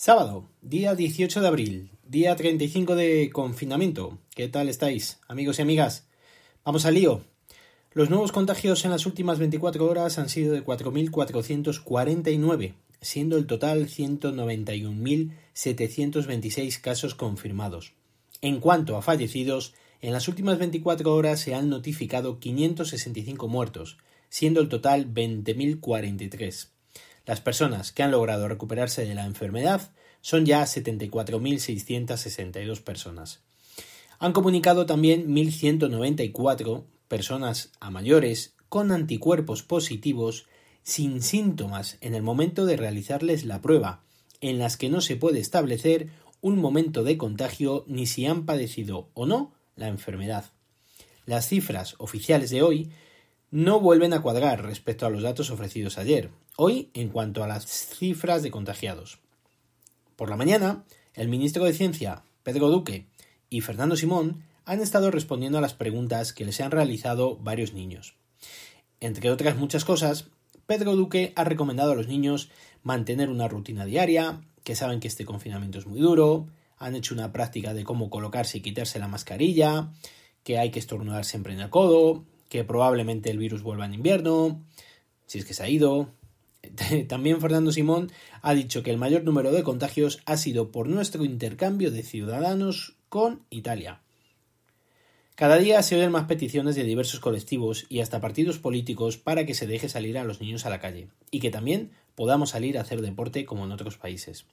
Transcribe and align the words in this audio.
Sábado, 0.00 0.48
día 0.62 0.94
18 0.94 1.40
de 1.40 1.48
abril, 1.48 1.90
día 2.06 2.36
35 2.36 2.94
de 2.94 3.30
confinamiento. 3.32 4.16
¿Qué 4.32 4.46
tal 4.46 4.68
estáis, 4.68 5.18
amigos 5.26 5.58
y 5.58 5.62
amigas? 5.62 6.06
Vamos 6.64 6.86
al 6.86 6.94
lío. 6.94 7.24
Los 7.94 8.08
nuevos 8.08 8.30
contagios 8.30 8.84
en 8.84 8.92
las 8.92 9.06
últimas 9.06 9.40
24 9.40 9.84
horas 9.84 10.20
han 10.20 10.28
sido 10.28 10.52
de 10.52 10.64
4.449, 10.64 12.74
siendo 13.00 13.36
el 13.36 13.48
total 13.48 13.88
191.726 13.88 16.80
casos 16.80 17.16
confirmados. 17.16 17.94
En 18.40 18.60
cuanto 18.60 18.96
a 18.96 19.02
fallecidos, 19.02 19.74
en 20.00 20.12
las 20.12 20.28
últimas 20.28 20.58
24 20.58 21.12
horas 21.12 21.40
se 21.40 21.56
han 21.56 21.70
notificado 21.70 22.38
565 22.38 23.48
muertos, 23.48 23.98
siendo 24.28 24.60
el 24.60 24.68
total 24.68 25.12
20.043. 25.12 26.68
Las 27.28 27.40
personas 27.42 27.92
que 27.92 28.02
han 28.02 28.10
logrado 28.10 28.48
recuperarse 28.48 29.04
de 29.04 29.14
la 29.14 29.26
enfermedad 29.26 29.92
son 30.22 30.46
ya 30.46 30.62
74.662 30.62 32.80
personas. 32.80 33.42
Han 34.18 34.32
comunicado 34.32 34.86
también 34.86 35.28
1.194 35.28 36.84
personas 37.06 37.70
a 37.80 37.90
mayores 37.90 38.54
con 38.70 38.92
anticuerpos 38.92 39.62
positivos 39.62 40.46
sin 40.82 41.20
síntomas 41.20 41.98
en 42.00 42.14
el 42.14 42.22
momento 42.22 42.64
de 42.64 42.78
realizarles 42.78 43.44
la 43.44 43.60
prueba, 43.60 44.00
en 44.40 44.58
las 44.58 44.78
que 44.78 44.88
no 44.88 45.02
se 45.02 45.16
puede 45.16 45.38
establecer 45.38 46.08
un 46.40 46.58
momento 46.58 47.04
de 47.04 47.18
contagio 47.18 47.84
ni 47.86 48.06
si 48.06 48.24
han 48.24 48.46
padecido 48.46 49.10
o 49.12 49.26
no 49.26 49.52
la 49.76 49.88
enfermedad. 49.88 50.46
Las 51.26 51.46
cifras 51.46 51.94
oficiales 51.98 52.48
de 52.48 52.62
hoy 52.62 52.90
no 53.50 53.80
vuelven 53.80 54.14
a 54.14 54.22
cuadrar 54.22 54.64
respecto 54.64 55.04
a 55.04 55.10
los 55.10 55.22
datos 55.22 55.50
ofrecidos 55.50 55.98
ayer, 55.98 56.30
hoy 56.60 56.90
en 56.92 57.08
cuanto 57.08 57.44
a 57.44 57.46
las 57.46 57.66
cifras 57.66 58.42
de 58.42 58.50
contagiados. 58.50 59.20
Por 60.16 60.28
la 60.28 60.36
mañana, 60.36 60.82
el 61.14 61.28
ministro 61.28 61.64
de 61.64 61.72
Ciencia, 61.72 62.24
Pedro 62.42 62.68
Duque, 62.68 63.06
y 63.48 63.60
Fernando 63.60 63.94
Simón 63.94 64.42
han 64.64 64.80
estado 64.80 65.12
respondiendo 65.12 65.58
a 65.58 65.60
las 65.60 65.74
preguntas 65.74 66.32
que 66.32 66.44
les 66.44 66.60
han 66.60 66.72
realizado 66.72 67.36
varios 67.36 67.74
niños. 67.74 68.16
Entre 68.98 69.30
otras 69.30 69.56
muchas 69.56 69.84
cosas, 69.84 70.30
Pedro 70.66 70.96
Duque 70.96 71.32
ha 71.36 71.44
recomendado 71.44 71.92
a 71.92 71.94
los 71.94 72.08
niños 72.08 72.50
mantener 72.82 73.30
una 73.30 73.46
rutina 73.46 73.84
diaria, 73.84 74.40
que 74.64 74.74
saben 74.74 74.98
que 74.98 75.06
este 75.06 75.24
confinamiento 75.24 75.78
es 75.78 75.86
muy 75.86 76.00
duro, 76.00 76.48
han 76.76 76.96
hecho 76.96 77.14
una 77.14 77.32
práctica 77.32 77.72
de 77.72 77.84
cómo 77.84 78.10
colocarse 78.10 78.58
y 78.58 78.62
quitarse 78.62 78.98
la 78.98 79.06
mascarilla, 79.06 79.92
que 80.42 80.58
hay 80.58 80.72
que 80.72 80.80
estornudar 80.80 81.24
siempre 81.24 81.52
en 81.52 81.60
el 81.60 81.70
codo, 81.70 82.24
que 82.48 82.64
probablemente 82.64 83.30
el 83.30 83.38
virus 83.38 83.62
vuelva 83.62 83.86
en 83.86 83.94
invierno, 83.94 84.60
si 85.26 85.38
es 85.38 85.44
que 85.44 85.54
se 85.54 85.62
ha 85.62 85.68
ido, 85.68 86.17
También 87.08 87.40
Fernando 87.40 87.72
Simón 87.72 88.10
ha 88.42 88.54
dicho 88.54 88.82
que 88.82 88.90
el 88.90 88.98
mayor 88.98 89.24
número 89.24 89.52
de 89.52 89.62
contagios 89.62 90.20
ha 90.26 90.36
sido 90.36 90.70
por 90.70 90.88
nuestro 90.88 91.24
intercambio 91.24 91.90
de 91.90 92.02
ciudadanos 92.02 92.96
con 93.08 93.42
Italia. 93.50 94.00
Cada 95.34 95.56
día 95.58 95.80
se 95.82 95.94
oyen 95.94 96.10
más 96.10 96.24
peticiones 96.24 96.74
de 96.74 96.82
diversos 96.82 97.20
colectivos 97.20 97.86
y 97.88 98.00
hasta 98.00 98.20
partidos 98.20 98.58
políticos 98.58 99.18
para 99.18 99.46
que 99.46 99.54
se 99.54 99.68
deje 99.68 99.88
salir 99.88 100.18
a 100.18 100.24
los 100.24 100.40
niños 100.40 100.66
a 100.66 100.70
la 100.70 100.80
calle 100.80 101.08
y 101.30 101.38
que 101.38 101.50
también 101.52 101.92
podamos 102.16 102.50
salir 102.50 102.76
a 102.76 102.80
hacer 102.80 103.00
deporte 103.02 103.44
como 103.44 103.64
en 103.64 103.70
otros 103.70 103.98
países. 103.98 104.46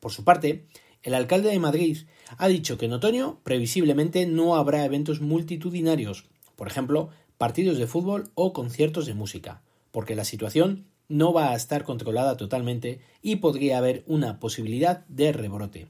Por 0.00 0.10
su 0.10 0.24
parte, 0.24 0.66
el 1.04 1.14
alcalde 1.14 1.50
de 1.50 1.60
Madrid 1.60 1.98
ha 2.36 2.48
dicho 2.48 2.78
que 2.78 2.86
en 2.86 2.94
otoño 2.94 3.38
previsiblemente 3.44 4.26
no 4.26 4.56
habrá 4.56 4.84
eventos 4.84 5.20
multitudinarios, 5.20 6.24
por 6.56 6.66
ejemplo, 6.66 7.10
partidos 7.38 7.78
de 7.78 7.86
fútbol 7.86 8.30
o 8.34 8.52
conciertos 8.52 9.06
de 9.06 9.14
música, 9.14 9.62
porque 9.92 10.16
la 10.16 10.24
situación 10.24 10.86
no 11.08 11.32
va 11.32 11.50
a 11.50 11.56
estar 11.56 11.84
controlada 11.84 12.36
totalmente 12.36 13.00
y 13.22 13.36
podría 13.36 13.78
haber 13.78 14.04
una 14.06 14.40
posibilidad 14.40 15.04
de 15.06 15.32
rebrote. 15.32 15.88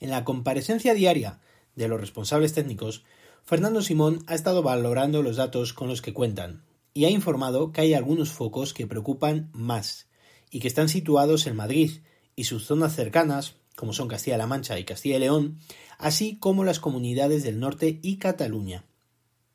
En 0.00 0.10
la 0.10 0.24
comparecencia 0.24 0.94
diaria 0.94 1.40
de 1.74 1.88
los 1.88 2.00
responsables 2.00 2.52
técnicos, 2.52 3.04
Fernando 3.44 3.80
Simón 3.82 4.24
ha 4.26 4.34
estado 4.34 4.62
valorando 4.62 5.22
los 5.22 5.36
datos 5.36 5.72
con 5.72 5.88
los 5.88 6.02
que 6.02 6.12
cuentan 6.12 6.64
y 6.94 7.04
ha 7.04 7.10
informado 7.10 7.72
que 7.72 7.82
hay 7.82 7.94
algunos 7.94 8.32
focos 8.32 8.74
que 8.74 8.86
preocupan 8.86 9.50
más 9.52 10.08
y 10.50 10.60
que 10.60 10.68
están 10.68 10.88
situados 10.88 11.46
en 11.46 11.56
Madrid 11.56 12.00
y 12.34 12.44
sus 12.44 12.66
zonas 12.66 12.94
cercanas, 12.94 13.56
como 13.76 13.92
son 13.92 14.08
Castilla-La 14.08 14.46
Mancha 14.46 14.78
y 14.78 14.84
Castilla 14.84 15.16
y 15.16 15.20
León, 15.20 15.58
así 15.98 16.38
como 16.38 16.64
las 16.64 16.80
comunidades 16.80 17.42
del 17.42 17.60
norte 17.60 18.00
y 18.02 18.16
Cataluña. 18.16 18.84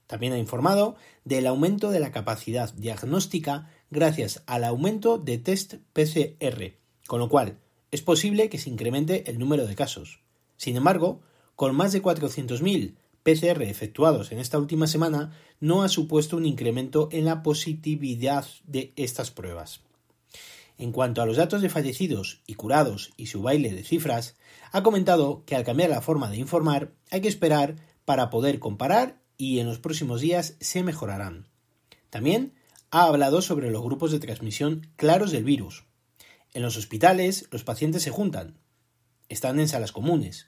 También 0.07 0.33
ha 0.33 0.37
informado 0.37 0.95
del 1.23 1.47
aumento 1.47 1.89
de 1.89 1.99
la 1.99 2.11
capacidad 2.11 2.73
diagnóstica 2.73 3.69
gracias 3.91 4.41
al 4.47 4.63
aumento 4.63 5.17
de 5.17 5.37
test 5.37 5.75
PCR, 5.93 6.73
con 7.05 7.19
lo 7.19 7.29
cual 7.29 7.59
es 7.91 8.01
posible 8.01 8.49
que 8.49 8.57
se 8.57 8.69
incremente 8.69 9.29
el 9.29 9.37
número 9.37 9.67
de 9.67 9.75
casos. 9.75 10.21
Sin 10.57 10.77
embargo, 10.77 11.21
con 11.55 11.75
más 11.75 11.91
de 11.91 12.01
400.000 12.01 12.95
PCR 13.23 13.61
efectuados 13.63 14.31
en 14.31 14.39
esta 14.39 14.57
última 14.57 14.87
semana, 14.87 15.37
no 15.59 15.83
ha 15.83 15.89
supuesto 15.89 16.37
un 16.37 16.45
incremento 16.45 17.09
en 17.11 17.25
la 17.25 17.43
positividad 17.43 18.45
de 18.65 18.93
estas 18.95 19.29
pruebas. 19.29 19.81
En 20.77 20.91
cuanto 20.91 21.21
a 21.21 21.27
los 21.27 21.37
datos 21.37 21.61
de 21.61 21.69
fallecidos 21.69 22.41
y 22.47 22.55
curados 22.55 23.11
y 23.17 23.27
su 23.27 23.43
baile 23.43 23.71
de 23.71 23.83
cifras, 23.83 24.37
ha 24.71 24.81
comentado 24.81 25.43
que 25.45 25.55
al 25.55 25.63
cambiar 25.63 25.91
la 25.91 26.01
forma 26.01 26.31
de 26.31 26.37
informar 26.37 26.93
hay 27.11 27.21
que 27.21 27.27
esperar 27.27 27.75
para 28.05 28.31
poder 28.31 28.57
comparar 28.57 29.21
y 29.37 29.59
en 29.59 29.67
los 29.67 29.77
próximos 29.77 30.21
días 30.21 30.55
se 30.59 30.81
mejorarán. 30.81 31.47
También 32.09 32.53
ha 32.91 33.03
hablado 33.03 33.41
sobre 33.41 33.71
los 33.71 33.81
grupos 33.81 34.11
de 34.11 34.19
transmisión 34.19 34.87
claros 34.97 35.31
del 35.31 35.45
virus. 35.45 35.85
En 36.53 36.61
los 36.61 36.75
hospitales 36.77 37.47
los 37.49 37.63
pacientes 37.63 38.03
se 38.03 38.11
juntan, 38.11 38.59
están 39.29 39.59
en 39.59 39.69
salas 39.69 39.93
comunes. 39.93 40.47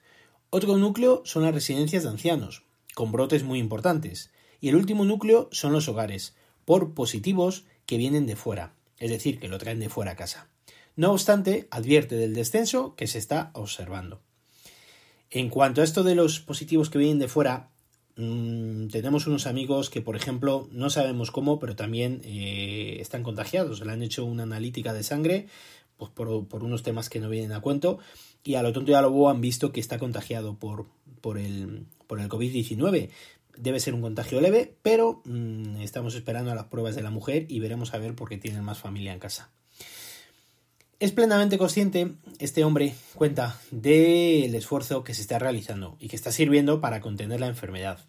Otro 0.49 0.77
núcleo 0.77 1.21
son 1.25 1.43
las 1.43 1.53
residencias 1.53 2.03
de 2.03 2.09
ancianos, 2.09 2.65
con 2.93 3.13
brotes 3.13 3.43
muy 3.43 3.59
importantes. 3.59 4.31
Y 4.59 4.69
el 4.69 4.75
último 4.75 5.05
núcleo 5.05 5.47
son 5.51 5.71
los 5.71 5.87
hogares, 5.87 6.35
por 6.65 6.93
positivos 6.93 7.65
que 7.85 7.97
vienen 7.97 8.27
de 8.27 8.35
fuera, 8.35 8.75
es 8.97 9.09
decir, 9.09 9.39
que 9.39 9.47
lo 9.47 9.57
traen 9.57 9.79
de 9.79 9.89
fuera 9.89 10.11
a 10.11 10.15
casa. 10.15 10.49
No 10.95 11.11
obstante, 11.11 11.67
advierte 11.71 12.15
del 12.15 12.35
descenso 12.35 12.95
que 12.95 13.07
se 13.07 13.17
está 13.17 13.51
observando. 13.53 14.21
En 15.29 15.49
cuanto 15.49 15.81
a 15.81 15.83
esto 15.83 16.03
de 16.03 16.15
los 16.15 16.39
positivos 16.39 16.89
que 16.89 16.99
vienen 16.99 17.19
de 17.19 17.27
fuera, 17.27 17.71
Mm, 18.16 18.88
tenemos 18.88 19.25
unos 19.25 19.47
amigos 19.47 19.90
que, 19.90 20.01
por 20.01 20.16
ejemplo, 20.16 20.68
no 20.72 20.90
sabemos 20.90 21.31
cómo, 21.31 21.59
pero 21.59 21.75
también 21.75 22.22
eh, 22.24 22.97
están 23.00 23.24
contagiados. 23.24 23.84
Le 23.85 23.91
han 23.91 24.03
hecho 24.03 24.25
una 24.25 24.44
analítica 24.44 24.94
de 24.94 25.03
sangre 25.03 25.47
pues 25.97 26.12
por, 26.12 26.63
unos 26.63 26.84
temas 26.84 27.09
que 27.09 27.19
no 27.19 27.29
vienen 27.29 27.51
a 27.53 27.62
cuento 27.62 28.00
y 28.44 28.56
a 28.56 28.63
lo 28.63 28.74
tonto 28.74 28.91
y 28.91 28.94
a 28.96 29.01
lo 29.01 29.12
bobo 29.12 29.29
han 29.29 29.41
visto 29.41 29.72
que 29.72 29.79
está 29.79 30.00
contagiado 30.00 30.57
por, 30.57 30.88
el, 31.38 31.85
por 32.07 32.19
el 32.19 32.29
COVID-19. 32.29 33.09
Debe 33.56 33.79
ser 33.79 33.94
un 33.94 34.01
contagio 34.01 34.41
leve, 34.41 34.75
pero 34.81 35.22
mm, 35.25 35.78
estamos 35.78 36.16
esperando 36.16 36.51
a 36.51 36.56
las 36.56 36.66
pruebas 36.66 36.95
de 36.95 37.03
la 37.03 37.12
mujer 37.12 37.45
y 37.50 37.59
veremos 37.59 37.94
a 37.94 38.00
ver 38.00 38.16
por 38.16 38.30
qué 38.30 38.38
tienen 38.38 38.63
más 38.63 38.80
familia 38.80 39.13
en 39.13 39.19
casa. 39.19 39.51
Es 41.03 41.11
plenamente 41.11 41.57
consciente, 41.57 42.13
este 42.39 42.63
hombre 42.63 42.95
cuenta 43.15 43.59
del 43.71 44.55
esfuerzo 44.55 45.03
que 45.03 45.13
se 45.13 45.19
está 45.19 45.37
realizando 45.37 45.97
y 45.99 46.07
que 46.07 46.15
está 46.15 46.31
sirviendo 46.31 46.79
para 46.79 47.01
contener 47.01 47.41
la 47.41 47.47
enfermedad, 47.47 47.99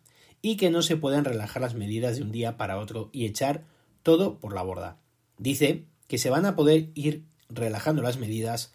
y 0.43 0.57
que 0.57 0.71
no 0.71 0.81
se 0.81 0.97
pueden 0.97 1.25
relajar 1.25 1.61
las 1.61 1.75
medidas 1.75 2.15
de 2.15 2.23
un 2.23 2.31
día 2.31 2.57
para 2.57 2.79
otro 2.79 3.11
y 3.11 3.27
echar 3.27 3.65
todo 4.05 4.39
por 4.39 4.55
la 4.55 4.63
borda. 4.63 5.01
Dice 5.39 5.87
que 6.07 6.19
se 6.19 6.31
van 6.31 6.47
a 6.47 6.55
poder 6.55 6.91
ir 6.95 7.25
relajando 7.49 8.01
las 8.01 8.17
medidas 8.17 8.73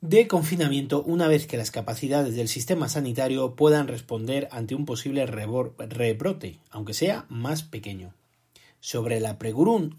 de 0.00 0.26
confinamiento 0.26 1.02
una 1.02 1.28
vez 1.28 1.46
que 1.46 1.58
las 1.58 1.70
capacidades 1.70 2.34
del 2.34 2.48
sistema 2.48 2.88
sanitario 2.88 3.56
puedan 3.56 3.88
responder 3.88 4.48
ante 4.52 4.74
un 4.74 4.86
posible 4.86 5.26
rebrote, 5.26 6.60
aunque 6.70 6.94
sea 6.94 7.26
más 7.28 7.62
pequeño. 7.62 8.14
Sobre 8.80 9.20
la, 9.20 9.36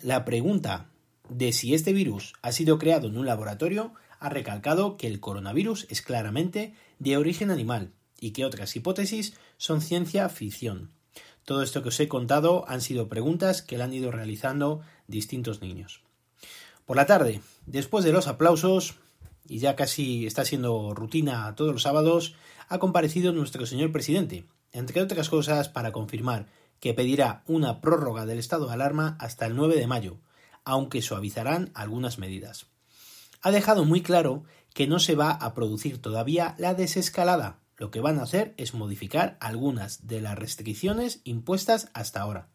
la 0.02 0.26
pregunta 0.26 0.90
de 1.30 1.52
si 1.54 1.74
este 1.74 1.94
virus 1.94 2.34
ha 2.42 2.52
sido 2.52 2.78
creado 2.78 3.08
en 3.08 3.18
un 3.18 3.26
laboratorio, 3.26 3.94
ha 4.20 4.30
recalcado 4.30 4.98
que 4.98 5.08
el 5.08 5.20
coronavirus 5.20 5.86
es 5.90 6.02
claramente 6.02 6.74
de 7.00 7.18
origen 7.18 7.52
animal 7.52 7.92
y 8.20 8.32
que 8.32 8.46
otras 8.46 8.76
hipótesis 8.76 9.34
son 9.58 9.82
ciencia 9.82 10.30
ficción. 10.30 10.92
Todo 11.46 11.62
esto 11.62 11.84
que 11.84 11.90
os 11.90 12.00
he 12.00 12.08
contado 12.08 12.64
han 12.70 12.82
sido 12.82 13.10
preguntas 13.10 13.62
que 13.62 13.78
le 13.78 13.84
han 13.84 13.94
ido 13.94 14.12
realizando 14.12 14.82
distintos 15.08 15.62
niños. 15.62 16.02
Por 16.86 16.96
la 16.96 17.06
tarde, 17.06 17.42
después 17.66 18.06
de 18.06 18.14
los 18.14 18.28
aplausos, 18.28 18.96
y 19.48 19.60
ya 19.60 19.76
casi 19.76 20.26
está 20.26 20.46
siendo 20.46 20.94
rutina 20.94 21.54
todos 21.56 21.74
los 21.74 21.84
sábados, 21.84 22.36
ha 22.70 22.80
comparecido 22.80 23.34
nuestro 23.34 23.66
señor 23.66 23.92
presidente, 23.92 24.46
entre 24.72 25.02
otras 25.02 25.30
cosas 25.30 25.68
para 25.68 25.92
confirmar 25.92 26.48
que 26.80 26.94
pedirá 26.94 27.44
una 27.46 27.82
prórroga 27.82 28.26
del 28.26 28.40
estado 28.40 28.68
de 28.68 28.74
alarma 28.74 29.18
hasta 29.20 29.46
el 29.46 29.56
9 29.56 29.76
de 29.76 29.88
mayo, 29.88 30.18
aunque 30.66 31.02
suavizarán 31.02 31.72
algunas 31.74 32.20
medidas. 32.20 32.68
Ha 33.42 33.52
dejado 33.52 33.86
muy 33.86 34.02
claro 34.02 34.44
que 34.74 34.88
no 34.88 35.00
se 35.00 35.16
va 35.16 35.32
a 35.32 35.54
producir 35.54 36.02
todavía 36.02 36.56
la 36.58 36.74
desescalada. 36.74 37.60
Lo 37.78 37.92
que 37.92 38.00
van 38.00 38.20
a 38.20 38.24
hacer 38.24 38.54
es 38.58 38.74
modificar 38.74 39.38
algunas 39.40 40.08
de 40.08 40.22
las 40.22 40.38
restricciones 40.38 41.22
impuestas 41.24 41.90
hasta 41.94 42.22
ahora. 42.22 42.50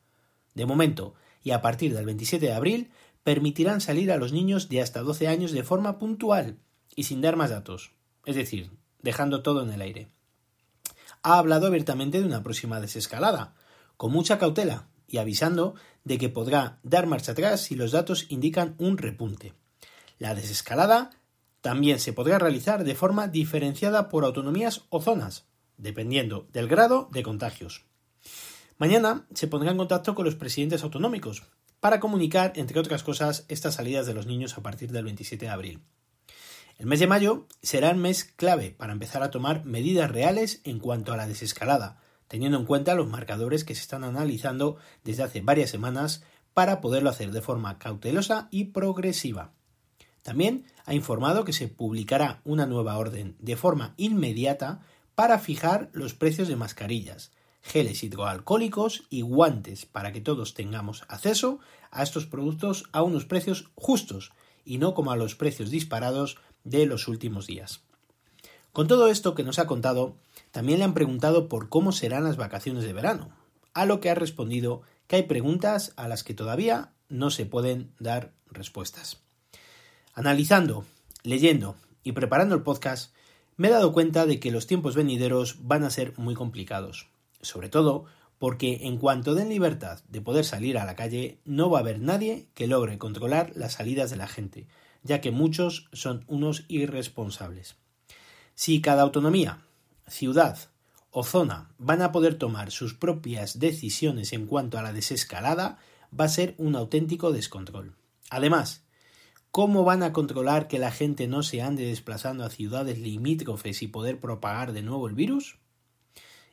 De 0.54 0.66
momento, 0.66 1.14
y 1.42 1.50
a 1.50 1.60
partir 1.60 1.94
del 1.94 2.06
27 2.06 2.46
de 2.46 2.52
abril, 2.52 2.90
permitirán 3.22 3.80
salir 3.80 4.10
a 4.10 4.16
los 4.16 4.32
niños 4.32 4.68
de 4.68 4.80
hasta 4.80 5.02
12 5.02 5.28
años 5.28 5.52
de 5.52 5.62
forma 5.62 5.98
puntual 5.98 6.58
y 6.96 7.04
sin 7.04 7.20
dar 7.20 7.36
más 7.36 7.50
datos, 7.50 7.92
es 8.24 8.36
decir, 8.36 8.70
dejando 9.02 9.42
todo 9.42 9.62
en 9.62 9.72
el 9.72 9.82
aire. 9.82 10.08
Ha 11.22 11.38
hablado 11.38 11.66
abiertamente 11.66 12.20
de 12.20 12.26
una 12.26 12.42
próxima 12.42 12.80
desescalada, 12.80 13.54
con 13.96 14.12
mucha 14.12 14.38
cautela 14.38 14.88
y 15.08 15.18
avisando 15.18 15.74
de 16.04 16.18
que 16.18 16.28
podrá 16.28 16.78
dar 16.84 17.06
marcha 17.06 17.32
atrás 17.32 17.62
si 17.62 17.74
los 17.74 17.90
datos 17.90 18.26
indican 18.28 18.74
un 18.78 18.98
repunte. 18.98 19.54
La 20.18 20.34
desescalada 20.34 21.10
también 21.60 21.98
se 21.98 22.12
podrá 22.12 22.38
realizar 22.38 22.84
de 22.84 22.94
forma 22.94 23.26
diferenciada 23.26 24.08
por 24.08 24.24
autonomías 24.24 24.82
o 24.90 25.00
zonas, 25.00 25.46
dependiendo 25.76 26.46
del 26.52 26.68
grado 26.68 27.08
de 27.12 27.22
contagios. 27.22 27.84
Mañana 28.76 29.26
se 29.34 29.48
pondrá 29.48 29.72
en 29.72 29.78
contacto 29.78 30.14
con 30.14 30.24
los 30.24 30.36
presidentes 30.36 30.84
autonómicos 30.84 31.42
para 31.80 32.00
comunicar, 32.00 32.52
entre 32.56 32.78
otras 32.78 33.02
cosas, 33.02 33.44
estas 33.48 33.74
salidas 33.74 34.06
de 34.06 34.14
los 34.14 34.26
niños 34.26 34.56
a 34.56 34.62
partir 34.62 34.92
del 34.92 35.04
27 35.04 35.46
de 35.46 35.50
abril. 35.50 35.80
El 36.76 36.86
mes 36.86 37.00
de 37.00 37.08
mayo 37.08 37.46
será 37.60 37.90
el 37.90 37.96
mes 37.96 38.24
clave 38.24 38.70
para 38.70 38.92
empezar 38.92 39.22
a 39.22 39.30
tomar 39.30 39.64
medidas 39.64 40.10
reales 40.10 40.60
en 40.62 40.78
cuanto 40.78 41.12
a 41.12 41.16
la 41.16 41.26
desescalada, 41.26 42.00
teniendo 42.28 42.58
en 42.58 42.66
cuenta 42.66 42.94
los 42.94 43.08
marcadores 43.08 43.64
que 43.64 43.74
se 43.74 43.80
están 43.80 44.04
analizando 44.04 44.76
desde 45.02 45.24
hace 45.24 45.40
varias 45.40 45.70
semanas 45.70 46.22
para 46.54 46.80
poderlo 46.80 47.10
hacer 47.10 47.32
de 47.32 47.42
forma 47.42 47.78
cautelosa 47.78 48.48
y 48.50 48.66
progresiva. 48.66 49.52
También 50.22 50.64
ha 50.84 50.94
informado 50.94 51.44
que 51.44 51.52
se 51.52 51.68
publicará 51.68 52.40
una 52.44 52.66
nueva 52.66 52.98
orden 52.98 53.36
de 53.38 53.56
forma 53.56 53.94
inmediata 53.96 54.80
para 55.14 55.38
fijar 55.38 55.90
los 55.92 56.14
precios 56.14 56.48
de 56.48 56.56
mascarillas, 56.56 57.32
geles 57.62 58.02
hidroalcohólicos 58.02 59.04
y 59.10 59.22
guantes 59.22 59.86
para 59.86 60.12
que 60.12 60.20
todos 60.20 60.54
tengamos 60.54 61.04
acceso 61.08 61.60
a 61.90 62.02
estos 62.02 62.26
productos 62.26 62.84
a 62.92 63.02
unos 63.02 63.24
precios 63.24 63.70
justos 63.74 64.32
y 64.64 64.78
no 64.78 64.94
como 64.94 65.12
a 65.12 65.16
los 65.16 65.34
precios 65.34 65.70
disparados 65.70 66.36
de 66.64 66.86
los 66.86 67.08
últimos 67.08 67.46
días. 67.46 67.80
Con 68.72 68.86
todo 68.86 69.08
esto 69.08 69.34
que 69.34 69.44
nos 69.44 69.58
ha 69.58 69.66
contado, 69.66 70.16
también 70.50 70.78
le 70.78 70.84
han 70.84 70.94
preguntado 70.94 71.48
por 71.48 71.68
cómo 71.68 71.92
serán 71.92 72.24
las 72.24 72.36
vacaciones 72.36 72.84
de 72.84 72.92
verano, 72.92 73.30
a 73.74 73.86
lo 73.86 74.00
que 74.00 74.10
ha 74.10 74.14
respondido 74.14 74.82
que 75.06 75.16
hay 75.16 75.22
preguntas 75.24 75.92
a 75.96 76.08
las 76.08 76.24
que 76.24 76.34
todavía 76.34 76.92
no 77.08 77.30
se 77.30 77.46
pueden 77.46 77.92
dar 77.98 78.32
respuestas. 78.50 79.20
Analizando, 80.14 80.84
leyendo 81.22 81.76
y 82.02 82.12
preparando 82.12 82.54
el 82.54 82.62
podcast, 82.62 83.14
me 83.56 83.68
he 83.68 83.70
dado 83.70 83.92
cuenta 83.92 84.26
de 84.26 84.38
que 84.40 84.50
los 84.50 84.66
tiempos 84.66 84.94
venideros 84.94 85.56
van 85.66 85.84
a 85.84 85.90
ser 85.90 86.16
muy 86.18 86.34
complicados, 86.34 87.08
sobre 87.40 87.68
todo 87.68 88.04
porque 88.38 88.86
en 88.86 88.98
cuanto 88.98 89.34
den 89.34 89.48
libertad 89.48 90.00
de 90.08 90.20
poder 90.20 90.44
salir 90.44 90.78
a 90.78 90.84
la 90.84 90.94
calle, 90.94 91.40
no 91.44 91.70
va 91.70 91.78
a 91.78 91.82
haber 91.82 92.00
nadie 92.00 92.46
que 92.54 92.68
logre 92.68 92.98
controlar 92.98 93.52
las 93.56 93.74
salidas 93.74 94.10
de 94.10 94.16
la 94.16 94.28
gente, 94.28 94.68
ya 95.02 95.20
que 95.20 95.32
muchos 95.32 95.88
son 95.92 96.24
unos 96.28 96.64
irresponsables. 96.68 97.76
Si 98.54 98.80
cada 98.80 99.02
autonomía, 99.02 99.58
ciudad 100.10 100.70
o 101.10 101.24
zona 101.24 101.70
van 101.78 102.02
a 102.02 102.12
poder 102.12 102.34
tomar 102.34 102.70
sus 102.70 102.94
propias 102.94 103.58
decisiones 103.58 104.32
en 104.32 104.46
cuanto 104.46 104.78
a 104.78 104.82
la 104.82 104.92
desescalada, 104.92 105.78
va 106.18 106.24
a 106.24 106.28
ser 106.28 106.54
un 106.58 106.76
auténtico 106.76 107.32
descontrol. 107.32 107.96
Además, 108.30 108.84
¿cómo 109.50 109.84
van 109.84 110.02
a 110.02 110.12
controlar 110.12 110.68
que 110.68 110.78
la 110.78 110.90
gente 110.90 111.26
no 111.26 111.42
se 111.42 111.62
ande 111.62 111.86
desplazando 111.86 112.44
a 112.44 112.50
ciudades 112.50 112.98
limítrofes 112.98 113.82
y 113.82 113.88
poder 113.88 114.20
propagar 114.20 114.72
de 114.72 114.82
nuevo 114.82 115.08
el 115.08 115.14
virus? 115.14 115.58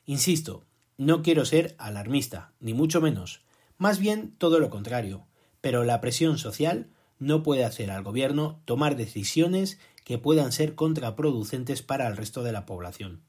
Insisto, 0.06 0.64
no 0.96 1.22
quiero 1.22 1.44
ser 1.44 1.74
alarmista, 1.78 2.52
ni 2.60 2.72
mucho 2.72 3.00
menos, 3.00 3.42
más 3.76 3.98
bien 3.98 4.34
todo 4.38 4.58
lo 4.58 4.70
contrario, 4.70 5.26
pero 5.60 5.84
la 5.84 6.00
presión 6.00 6.38
social 6.38 6.88
no 7.18 7.42
puede 7.42 7.64
hacer 7.64 7.90
al 7.90 8.02
gobierno 8.02 8.60
tomar 8.64 8.96
decisiones 8.96 9.78
que 10.04 10.18
puedan 10.18 10.52
ser 10.52 10.74
contraproducentes 10.74 11.82
para 11.82 12.06
el 12.06 12.16
resto 12.16 12.42
de 12.42 12.52
la 12.52 12.64
población. 12.64 13.22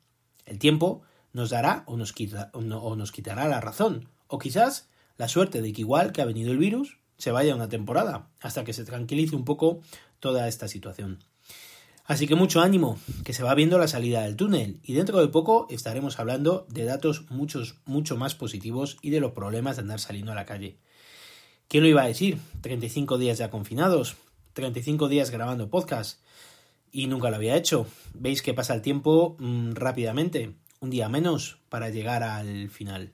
El 0.47 0.57
tiempo 0.57 1.03
nos 1.33 1.51
dará 1.51 1.83
o 1.85 1.97
nos, 1.97 2.15
o 2.53 2.95
nos 2.95 3.11
quitará 3.11 3.47
la 3.47 3.61
razón, 3.61 4.09
o 4.27 4.39
quizás 4.39 4.89
la 5.17 5.27
suerte 5.27 5.61
de 5.61 5.73
que 5.73 5.81
igual 5.81 6.11
que 6.11 6.21
ha 6.21 6.25
venido 6.25 6.51
el 6.51 6.57
virus, 6.57 6.97
se 7.17 7.31
vaya 7.31 7.55
una 7.55 7.69
temporada, 7.69 8.29
hasta 8.39 8.63
que 8.63 8.73
se 8.73 8.85
tranquilice 8.85 9.35
un 9.35 9.45
poco 9.45 9.81
toda 10.19 10.47
esta 10.47 10.67
situación. 10.67 11.19
Así 12.05 12.25
que 12.25 12.35
mucho 12.35 12.61
ánimo, 12.61 12.97
que 13.25 13.33
se 13.33 13.44
va 13.44 13.53
viendo 13.53 13.77
la 13.77 13.89
salida 13.89 14.21
del 14.21 14.38
túnel 14.38 14.79
y 14.81 14.94
dentro 14.94 15.19
de 15.19 15.27
poco 15.27 15.67
estaremos 15.69 16.19
hablando 16.19 16.65
de 16.69 16.85
datos 16.85 17.29
muchos, 17.29 17.75
mucho 17.85 18.15
más 18.15 18.33
positivos 18.33 18.97
y 19.01 19.09
de 19.09 19.19
los 19.19 19.33
problemas 19.33 19.75
de 19.75 19.81
andar 19.81 19.99
saliendo 19.99 20.31
a 20.31 20.35
la 20.35 20.45
calle. 20.45 20.77
¿Quién 21.67 21.83
lo 21.83 21.89
iba 21.89 22.03
a 22.03 22.07
decir? 22.07 22.39
35 22.61 23.17
días 23.17 23.39
ya 23.39 23.49
confinados, 23.49 24.15
35 24.53 25.09
días 25.09 25.31
grabando 25.31 25.69
podcast 25.69 26.21
y 26.97 27.05
nunca 27.05 27.29
lo 27.29 27.35
había 27.35 27.55
hecho. 27.55 27.85
Veis 28.15 28.41
que 28.41 28.55
pasa 28.55 28.73
el 28.73 28.81
tiempo 28.81 29.35
mm, 29.38 29.73
rápidamente, 29.73 30.55
un 30.79 30.89
día 30.89 31.07
menos 31.09 31.59
para 31.69 31.91
llegar 31.91 32.23
al 32.23 32.71
final. 32.71 33.11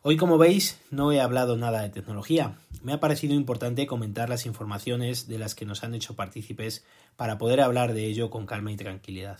Hoy, 0.00 0.16
como 0.16 0.38
veis, 0.38 0.80
no 0.90 1.12
he 1.12 1.20
hablado 1.20 1.58
nada 1.58 1.82
de 1.82 1.90
tecnología. 1.90 2.56
Me 2.82 2.94
ha 2.94 3.00
parecido 3.00 3.34
importante 3.34 3.86
comentar 3.86 4.30
las 4.30 4.46
informaciones 4.46 5.28
de 5.28 5.38
las 5.38 5.54
que 5.54 5.66
nos 5.66 5.84
han 5.84 5.94
hecho 5.94 6.16
partícipes 6.16 6.82
para 7.16 7.36
poder 7.36 7.60
hablar 7.60 7.92
de 7.92 8.06
ello 8.06 8.30
con 8.30 8.46
calma 8.46 8.72
y 8.72 8.76
tranquilidad. 8.76 9.38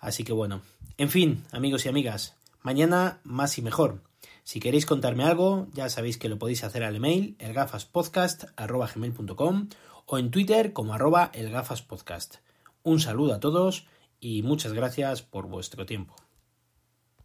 Así 0.00 0.24
que 0.24 0.32
bueno, 0.32 0.60
en 0.98 1.08
fin, 1.08 1.44
amigos 1.52 1.86
y 1.86 1.88
amigas, 1.88 2.34
mañana 2.62 3.20
más 3.22 3.58
y 3.58 3.62
mejor. 3.62 4.02
Si 4.42 4.58
queréis 4.58 4.86
contarme 4.86 5.22
algo, 5.22 5.68
ya 5.72 5.88
sabéis 5.88 6.18
que 6.18 6.28
lo 6.28 6.40
podéis 6.40 6.64
hacer 6.64 6.82
al 6.82 6.96
email 6.96 7.36
elgafaspodcast.com 7.38 9.68
o 10.06 10.18
en 10.18 10.32
Twitter 10.32 10.72
como 10.72 10.94
arroba 10.94 11.30
elgafaspodcast. 11.32 12.44
Un 12.86 13.00
saludo 13.00 13.34
a 13.34 13.40
todos 13.40 13.88
y 14.20 14.44
muchas 14.44 14.72
gracias 14.72 15.20
por 15.20 15.48
vuestro 15.48 15.86
tiempo. 15.86 16.14